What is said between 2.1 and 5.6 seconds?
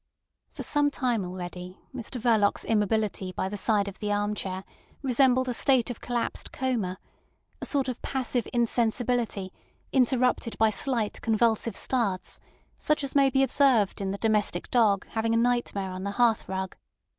Verloc's immobility by the side of the arm chair resembled a